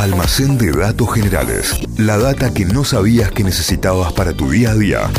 [0.00, 1.78] Almacén de datos generales.
[1.98, 5.10] La data que no sabías que necesitabas para tu día a día.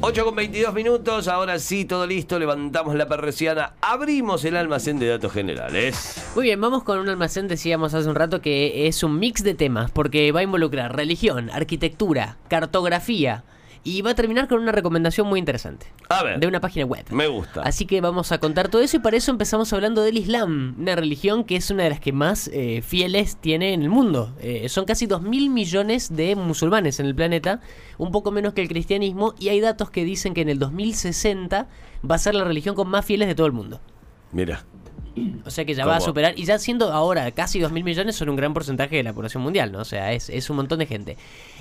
[0.00, 5.08] 8 con 22 minutos, ahora sí, todo listo, levantamos la perresiana, abrimos el almacén de
[5.08, 6.14] datos generales.
[6.34, 9.52] Muy bien, vamos con un almacén, decíamos hace un rato, que es un mix de
[9.52, 13.44] temas, porque va a involucrar religión, arquitectura, cartografía,
[13.84, 15.86] y va a terminar con una recomendación muy interesante.
[16.08, 16.38] A ver.
[16.38, 17.04] De una página web.
[17.10, 17.62] Me gusta.
[17.62, 20.94] Así que vamos a contar todo eso y para eso empezamos hablando del Islam, una
[20.96, 24.34] religión que es una de las que más eh, fieles tiene en el mundo.
[24.40, 27.60] Eh, son casi 2 mil millones de musulmanes en el planeta,
[27.98, 31.68] un poco menos que el cristianismo, y hay datos que dicen que en el 2060
[32.08, 33.80] va a ser la religión con más fieles de todo el mundo.
[34.32, 34.64] Mira.
[35.44, 38.16] O sea que ya va a superar, y ya siendo ahora casi 2 mil millones,
[38.16, 39.80] son un gran porcentaje de la población mundial, ¿no?
[39.80, 41.16] O sea, es, es un montón de gente.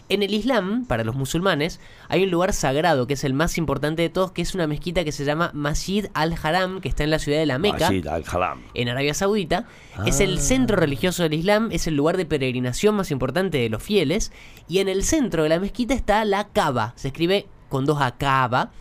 [0.09, 1.79] En el Islam, para los musulmanes,
[2.09, 5.03] hay un lugar sagrado que es el más importante de todos, que es una mezquita
[5.03, 8.61] que se llama Masjid al-Haram, que está en la ciudad de la Meca, Masjid al-Haram.
[8.73, 9.65] en Arabia Saudita.
[10.05, 13.81] Es el centro religioso del Islam, es el lugar de peregrinación más importante de los
[13.81, 14.31] fieles.
[14.67, 18.17] Y en el centro de la mezquita está la Kaaba, se escribe con dos A
[18.17, 18.71] Kaaba.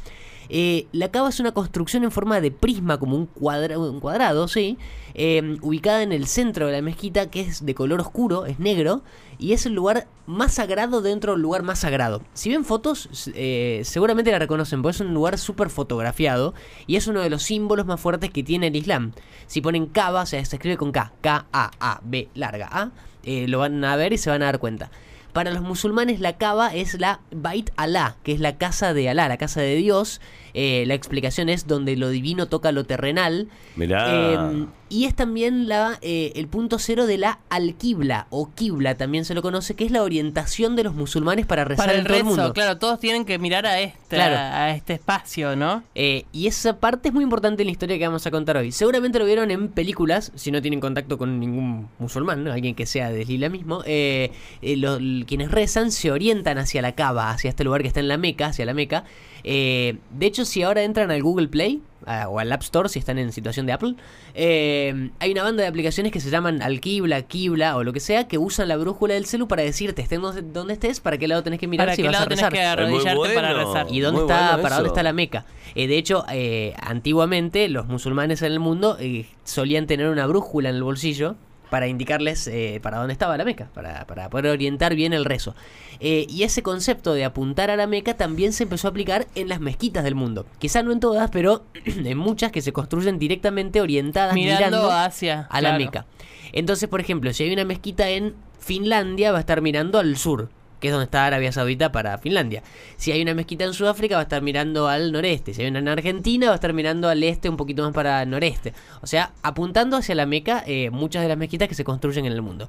[0.53, 4.79] Eh, la cava es una construcción en forma de prisma, como un, un cuadrado, sí,
[5.15, 9.03] eh, ubicada en el centro de la mezquita, que es de color oscuro, es negro,
[9.39, 12.23] y es el lugar más sagrado dentro del lugar más sagrado.
[12.35, 16.53] Si ven fotos, eh, seguramente la reconocen, porque es un lugar súper fotografiado,
[16.89, 19.13] y es uno de los símbolos más fuertes que tiene el Islam.
[19.47, 22.91] Si ponen Kaaba, o sea, se escribe con K, K-A-A-B larga A,
[23.23, 24.91] eh, lo van a ver y se van a dar cuenta.
[25.33, 29.29] Para los musulmanes la Kaaba es la Bait Allah, que es la casa de Alá,
[29.29, 30.21] la casa de Dios.
[30.55, 33.49] Eh, la explicación es donde lo divino toca lo terrenal.
[33.77, 34.07] Mirá.
[34.09, 39.25] Eh, y es también la, eh, el punto cero de la al-Qibla, o Qibla también
[39.25, 42.07] se lo conoce, que es la orientación de los musulmanes para rezar Para en el
[42.09, 42.53] todo el mundo.
[42.53, 44.35] claro, todos tienen que mirar a este, Claro.
[44.37, 45.85] a este espacio, ¿no?
[45.95, 48.73] Eh, y esa parte es muy importante en la historia que vamos a contar hoy.
[48.73, 52.53] Seguramente lo vieron en películas, si no tienen contacto con ningún musulmán, ¿no?
[52.53, 53.83] alguien que sea del islamismo.
[53.87, 58.01] eh, eh, lo- quienes rezan se orientan hacia la Kaaba, hacia este lugar que está
[58.01, 59.05] en la Meca, hacia la Meca.
[59.45, 62.99] Eh, de hecho, si ahora entran al Google Play a- o al App Store, si
[62.99, 63.95] están en situación de Apple,
[64.35, 68.27] eh, hay una banda de aplicaciones que se llaman Alquibla, Qibla o lo que sea,
[68.27, 71.43] que usan la brújula del celu para decirte, estén donde, donde estés, para qué lado
[71.43, 72.53] tenés que mirar ¿Para si qué vas lado a tenés rezar.
[72.53, 73.87] que Es muy arrodillarte para rezar?
[73.91, 75.45] ¿Y dónde está, bueno para dónde está la Meca?
[75.75, 80.71] Eh, de hecho, eh, antiguamente los musulmanes en el mundo eh, solían tener una brújula
[80.71, 81.37] en el bolsillo
[81.71, 85.55] para indicarles eh, para dónde estaba la Meca, para, para poder orientar bien el rezo.
[86.01, 89.49] Eh, y ese concepto de apuntar a la Meca también se empezó a aplicar en
[89.49, 90.47] las mezquitas del mundo.
[90.59, 95.47] Quizá no en todas, pero en muchas que se construyen directamente orientadas Mirando, mirando, hacia
[95.51, 95.85] a la claro.
[95.85, 96.07] Meca.
[96.53, 100.51] Entonces, por ejemplo, si hay una mezquita en Finlandia, va a estar mirando al sur,
[100.81, 102.63] que es donde está Arabia Saudita para Finlandia.
[102.97, 105.55] Si hay una mezquita en Sudáfrica, va a estar mirando al noreste.
[105.55, 108.23] Si hay una en Argentina, va a estar mirando al este, un poquito más para
[108.23, 108.73] el noreste.
[109.03, 112.33] O sea, apuntando hacia la Meca, eh, muchas de las mezquitas que se construyen en
[112.33, 112.69] el mundo.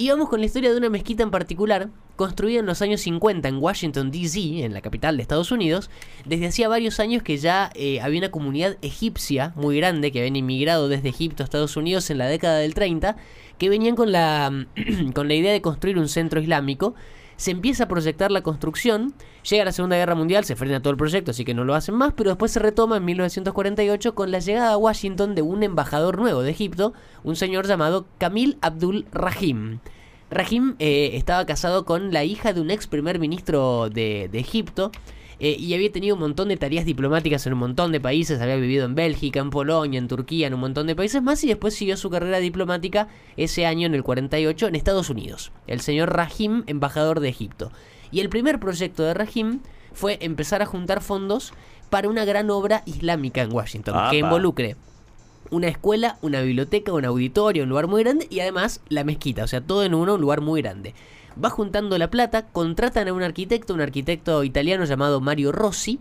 [0.00, 3.48] Y vamos con la historia de una mezquita en particular, construida en los años 50
[3.48, 5.90] en Washington, D.C., en la capital de Estados Unidos.
[6.24, 10.36] Desde hacía varios años que ya eh, había una comunidad egipcia muy grande que habían
[10.36, 13.16] inmigrado desde Egipto a Estados Unidos en la década del 30,
[13.58, 14.66] que venían con la,
[15.16, 16.94] con la idea de construir un centro islámico.
[17.38, 19.14] Se empieza a proyectar la construcción,
[19.48, 21.94] llega la Segunda Guerra Mundial, se frena todo el proyecto, así que no lo hacen
[21.94, 26.18] más, pero después se retoma en 1948 con la llegada a Washington de un embajador
[26.18, 29.78] nuevo de Egipto, un señor llamado Camil Abdul Rahim.
[30.32, 34.90] Rahim eh, estaba casado con la hija de un ex primer ministro de, de Egipto
[35.40, 38.56] eh, y había tenido un montón de tareas diplomáticas en un montón de países, había
[38.56, 41.74] vivido en Bélgica, en Polonia, en Turquía, en un montón de países más y después
[41.74, 45.52] siguió su carrera diplomática ese año en el 48 en Estados Unidos.
[45.66, 47.70] El señor Rahim, embajador de Egipto.
[48.10, 49.60] Y el primer proyecto de Rahim
[49.92, 51.52] fue empezar a juntar fondos
[51.90, 54.76] para una gran obra islámica en Washington, que involucre
[55.50, 59.46] una escuela, una biblioteca, un auditorio, un lugar muy grande y además la mezquita, o
[59.46, 60.94] sea, todo en uno, un lugar muy grande.
[61.42, 66.00] Va juntando la plata, contratan a un arquitecto, un arquitecto italiano llamado Mario Rossi.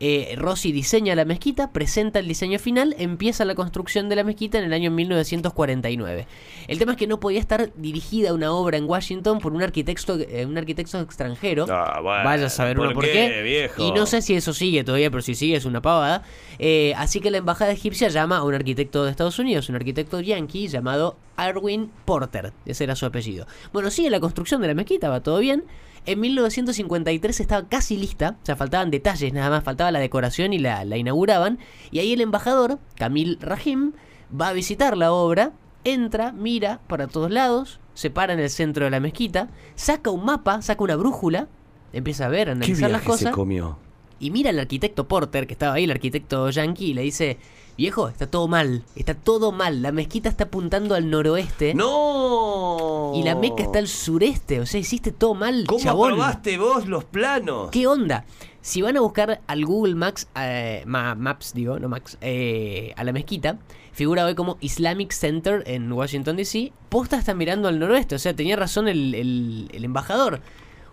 [0.00, 4.58] Eh, Rossi diseña la mezquita, presenta el diseño final, empieza la construcción de la mezquita
[4.58, 6.26] en el año 1949.
[6.68, 10.18] El tema es que no podía estar dirigida una obra en Washington por un arquitecto,
[10.18, 11.66] eh, un arquitecto extranjero.
[11.68, 13.42] Ah, bueno, Vaya a saber uno ¿por por qué, qué.
[13.42, 13.82] viejo?
[13.82, 16.22] Y no sé si eso sigue todavía, pero si sigue es una pavada.
[16.58, 20.20] Eh, así que la embajada egipcia llama a un arquitecto de Estados Unidos, un arquitecto
[20.20, 22.52] yankee llamado Arwin Porter.
[22.66, 23.46] Ese era su apellido.
[23.72, 25.64] Bueno, sigue la construcción de la mezquita, va todo bien.
[26.08, 30.58] En 1953 estaba casi lista, o sea, faltaban detalles nada más, faltaba la decoración y
[30.58, 31.58] la, la inauguraban.
[31.90, 33.92] Y ahí el embajador, Camil Rahim,
[34.32, 35.52] va a visitar la obra,
[35.84, 40.24] entra, mira para todos lados, se para en el centro de la mezquita, saca un
[40.24, 41.46] mapa, saca una brújula,
[41.92, 43.78] empieza a ver, a ¿Qué analizar las viaje se comió?
[44.18, 47.36] y mira al arquitecto Porter, que estaba ahí, el arquitecto yankee, y le dice,
[47.78, 48.82] Viejo, está todo mal.
[48.96, 49.82] Está todo mal.
[49.82, 51.74] La mezquita está apuntando al noroeste.
[51.74, 53.12] ¡No!
[53.14, 54.60] Y la Meca está al sureste.
[54.60, 56.10] O sea, hiciste todo mal, ¿Cómo chabón.
[56.14, 57.70] probaste vos los planos?
[57.70, 58.24] ¿Qué onda?
[58.60, 63.04] Si van a buscar al Google Maps, eh, ma- Maps, digo, no Max, eh, a
[63.04, 63.58] la mezquita,
[63.92, 66.72] figura hoy como Islamic Center en Washington DC.
[66.88, 70.40] Posta está mirando al noroeste, o sea, tenía razón el, el- el embajador.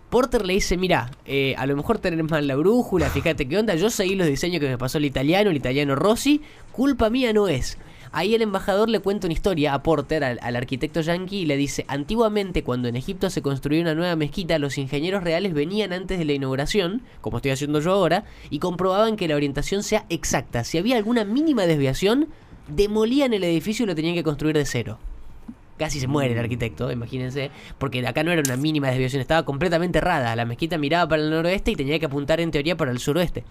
[0.10, 3.76] Porter le dice, mira, eh, a lo mejor tenés mal la brújula, fíjate qué onda,
[3.76, 6.42] yo seguí los diseños que me pasó el italiano, el italiano Rossi,
[6.72, 7.78] culpa mía no es.
[8.12, 11.58] Ahí el embajador le cuenta una historia a Porter, al, al arquitecto yankee, y le
[11.58, 16.18] dice, antiguamente cuando en Egipto se construyó una nueva mezquita, los ingenieros reales venían antes
[16.18, 20.64] de la inauguración, como estoy haciendo yo ahora, y comprobaban que la orientación sea exacta.
[20.64, 22.30] Si había alguna mínima desviación,
[22.70, 24.98] demolían el edificio y lo tenían que construir de cero.
[25.78, 29.98] Casi se muere el arquitecto, imagínense, porque acá no era una mínima desviación, estaba completamente
[29.98, 30.34] errada.
[30.36, 33.44] La mezquita miraba para el noroeste y tenía que apuntar en teoría para el suroeste.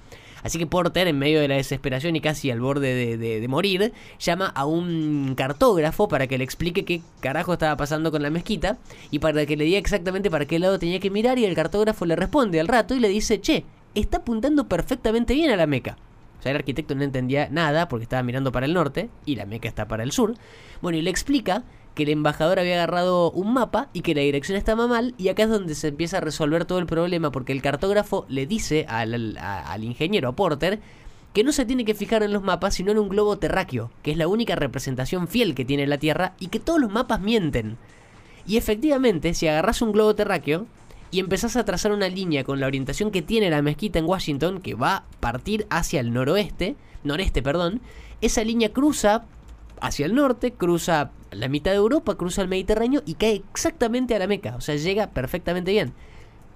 [0.42, 3.48] Así que Porter, en medio de la desesperación y casi al borde de, de- de
[3.48, 8.30] morir, llama a un cartógrafo para que le explique qué carajo estaba pasando con la
[8.30, 8.78] mezquita
[9.10, 11.38] y para que le diga exactamente para qué lado tenía que mirar.
[11.38, 15.50] Y el cartógrafo le responde al rato y le dice: Che, está apuntando perfectamente bien
[15.50, 15.96] a la Meca.
[16.38, 19.46] O sea, el arquitecto no entendía nada porque estaba mirando para el norte y la
[19.46, 20.34] Meca está para el sur.
[20.82, 24.58] Bueno, y le explica que el embajador había agarrado un mapa y que la dirección
[24.58, 27.62] estaba mal y acá es donde se empieza a resolver todo el problema porque el
[27.62, 30.80] cartógrafo le dice al, al- ingeniero, Porter,
[31.32, 34.10] que no se tiene que fijar en los mapas sino en un globo terráqueo, que
[34.10, 37.76] es la única representación fiel que tiene la Tierra y que todos los mapas mienten.
[38.46, 40.66] Y efectivamente, si agarras un globo terráqueo
[41.10, 44.60] y empezás a trazar una línea con la orientación que tiene la mezquita en Washington,
[44.60, 46.74] que va a partir hacia el noroeste,
[47.04, 47.80] noreste, perdón,
[48.20, 49.24] esa línea cruza
[49.80, 54.18] hacia el norte, cruza la mitad de Europa, cruza el Mediterráneo y cae exactamente a
[54.18, 55.92] la Meca, o sea, llega perfectamente bien.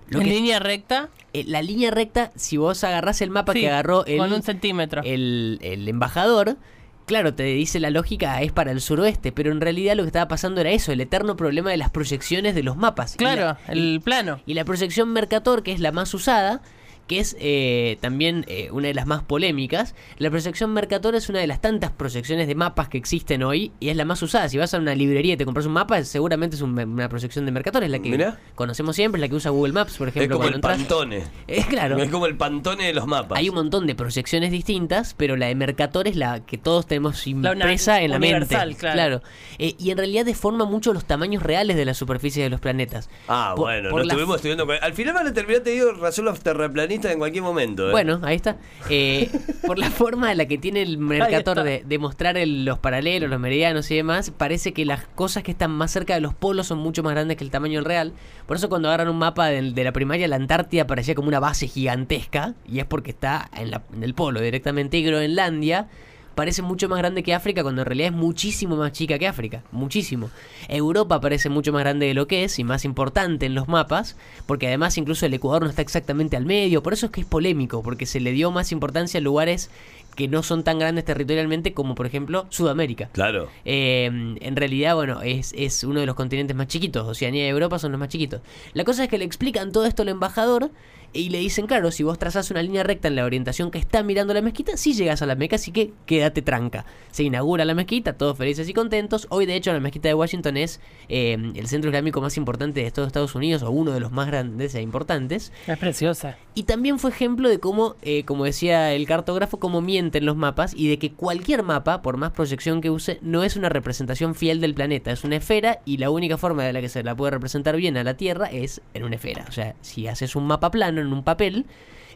[0.09, 3.61] Lo en que- línea recta, eh, la línea recta, si vos agarrás el mapa sí,
[3.61, 5.03] que agarró el, con un centímetro.
[5.05, 6.57] el, el embajador,
[7.05, 10.29] claro, te dice la lógica es para el suroeste, pero en realidad lo que estaba
[10.29, 13.17] pasando era eso, el eterno problema de las proyecciones de los mapas.
[13.17, 14.41] Claro, la- el plano.
[14.47, 16.63] y la proyección Mercator, que es la más usada,
[17.09, 19.95] que es eh, también eh, una de las más polémicas.
[20.19, 23.89] La proyección Mercator es una de las tantas proyecciones de mapas que existen hoy y
[23.89, 24.49] es la más usada.
[24.49, 27.47] Si vas a una librería y te compras un mapa, seguramente es un- una proyección
[27.47, 28.39] de Mercator, es la que Mirá.
[28.55, 30.37] conocemos siempre, es la que usa Google Maps, por Es ejemplo.
[30.37, 30.79] como cuando el entras.
[30.79, 31.23] pantone.
[31.49, 31.97] Es claro.
[31.97, 33.39] Es como el pantone de los mapas.
[33.39, 37.27] Hay un montón de proyecciones distintas, pero la de Mercator es la que todos tenemos
[37.27, 38.81] La una- impresa en la universal, mente.
[38.93, 39.23] claro.
[39.59, 43.09] Eh, y en realidad deforma mucho los tamaños reales de la superficie de los planetas.
[43.29, 44.67] Ah, Por- bueno, por lo la estuvimos estudiando.
[44.81, 47.89] Al final van a terminar te digo razón los terraplanistas en cualquier momento.
[47.89, 47.91] ¿eh?
[47.93, 48.57] Bueno, ahí está.
[48.91, 49.31] Eh,
[49.67, 53.31] por la forma en la que tiene el Mercator de, de mostrar el- los paralelos,
[53.31, 56.67] los meridianos y demás, parece que las cosas que están más cerca de los polos
[56.67, 58.13] son mucho más grandes que el tamaño real.
[58.47, 61.41] Por eso cuando agarran un mapa del- de, la primaria, la Antártida parecía como una
[61.41, 65.89] base gigantesca, y es porque está en, la- en el polo directamente, y Groenlandia
[66.39, 69.65] parece mucho más grande que África cuando en realidad es muchísimo más chica que África,
[69.73, 70.31] muchísimo.
[70.69, 74.17] Europa parece mucho más grande de lo que es y más importante en los mapas,
[74.47, 77.27] porque además incluso el Ecuador no está exactamente al medio, por eso es que es
[77.27, 79.69] polémico, porque se le dio más importancia a lugares
[80.15, 83.09] que no son tan grandes territorialmente como por ejemplo Sudamérica.
[83.13, 83.49] Claro.
[83.65, 87.05] Eh, en realidad, bueno, es, es uno de los continentes más chiquitos.
[87.05, 88.43] Oceanía y Europa son los más chiquitos.
[88.75, 90.71] La cosa es que le explican todo esto al embajador
[91.13, 94.03] y le dicen, claro, si vos trazás una línea recta en la orientación que está
[94.03, 96.85] mirando la mezquita, sí llegas a la Meca, así que quédate tranca.
[97.11, 99.27] Se inaugura la mezquita, todos felices y contentos.
[99.31, 102.91] Hoy, de hecho, la mezquita de Washington es eh, el centro islámico más importante de
[102.91, 105.53] todos Estados Unidos, o uno de los más grandes e importantes.
[105.67, 106.37] Es preciosa.
[106.55, 110.75] Y también fue ejemplo de cómo, eh, como decía el cartógrafo, cómo mienten los mapas
[110.75, 114.61] y de que cualquier mapa, por más proyección que use, no es una representación fiel
[114.61, 115.11] del planeta.
[115.11, 117.97] Es una esfera y la única forma de la que se la puede representar bien
[117.97, 119.45] a la Tierra es en una esfera.
[119.49, 121.65] O sea, si haces un mapa plano en un papel,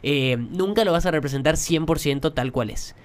[0.03, 2.95] eh, nunca lo vas a representar 100% tal cual es.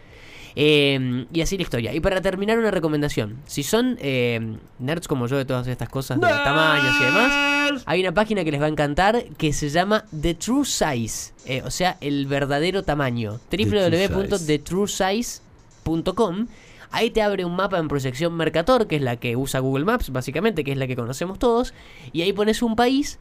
[0.61, 1.95] Eh, y así la historia.
[1.95, 3.37] Y para terminar, una recomendación.
[3.47, 8.01] Si son eh, nerds como yo de todas estas cosas de tamaños y demás, hay
[8.01, 11.33] una página que les va a encantar que se llama The True Size.
[11.47, 13.39] eh, o sea, el verdadero tamaño.
[13.53, 16.49] www.thetruesize.com.
[16.91, 20.11] Ahí te abre un mapa en proyección Mercator, que es la que usa Google Maps,
[20.11, 21.73] básicamente, que es la que conocemos todos.
[22.13, 23.21] Y ahí pones un país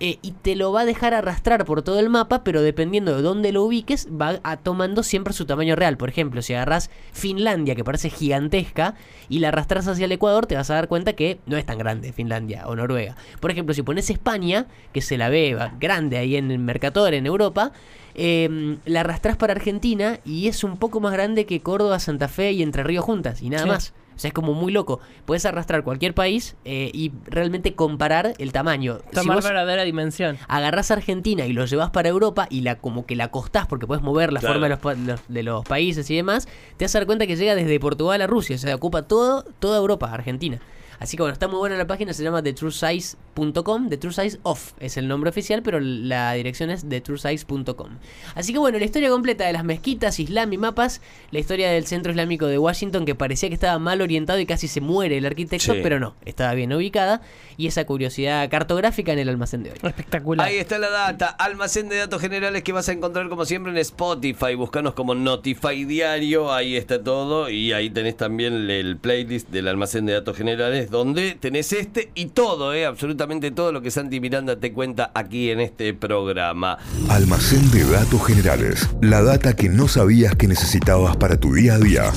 [0.00, 3.22] eh, y te lo va a dejar arrastrar por todo el mapa, pero dependiendo de
[3.22, 5.96] dónde lo ubiques, va a tomando siempre su tamaño real.
[5.96, 8.94] Por ejemplo, si agarras Finlandia, que parece gigantesca,
[9.28, 11.78] y la arrastras hacia el Ecuador, te vas a dar cuenta que no es tan
[11.78, 13.16] grande Finlandia o Noruega.
[13.40, 17.26] Por ejemplo, si pones España, que se la ve grande ahí en el Mercator, en
[17.26, 17.72] Europa,
[18.14, 22.52] eh, la arrastras para Argentina y es un poco más grande que Córdoba, Santa Fe
[22.52, 23.68] y Entre Ríos juntas, y nada Sí.
[23.68, 23.94] más.
[24.18, 24.98] O sea, es como muy loco.
[25.26, 28.98] Puedes arrastrar cualquier país eh, y realmente comparar el tamaño.
[29.14, 30.38] Tomar verdadera dimensión.
[30.48, 33.86] agarrás a Argentina y lo llevas para Europa y la como que la acostás porque
[33.86, 34.54] puedes mover la Claro.
[34.54, 37.28] forma de los, pa- los- de los países y demás, te vas a dar cuenta
[37.28, 40.58] que llega desde Portugal a Rusia, o sea, ocupa todo, toda Europa, Argentina.
[41.00, 44.72] Así que bueno, está muy buena la página, se llama thetruesize.com, The True Size Off
[44.80, 47.98] es el nombre oficial, pero la dirección es thetruesize.com.
[48.34, 51.00] Así que bueno, la historia completa de las mezquitas, islam y mapas,
[51.30, 54.68] la historia del centro islámico de Washington que parecía que estaba mal orientado y casi
[54.68, 55.80] se muere el arquitecto, Sí.
[55.82, 57.20] pero no, estaba bien ubicada,
[57.56, 59.76] y esa curiosidad cartográfica en el almacén de hoy.
[59.82, 60.46] Espectacular.
[60.46, 63.78] Ahí está la data, almacén de datos generales que vas a encontrar como siempre en
[63.78, 69.48] Spotify, buscanos como Notify Diario, ahí está todo y ahí tenés también el, el playlist
[69.50, 73.90] del almacén de datos generales donde tenés este y todo, eh, absolutamente todo lo que
[73.90, 76.78] Santi Miranda te cuenta aquí en este programa.
[77.08, 78.88] Almacén de datos generales.
[79.00, 82.12] La data que no sabías que necesitabas para tu día a día.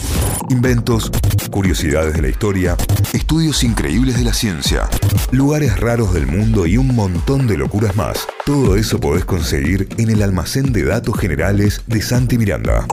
[0.49, 1.11] Inventos,
[1.51, 2.77] curiosidades de la historia,
[3.13, 4.89] estudios increíbles de la ciencia,
[5.31, 8.27] lugares raros del mundo y un montón de locuras más.
[8.45, 12.85] Todo eso podés conseguir en el almacén de datos generales de Santi Miranda.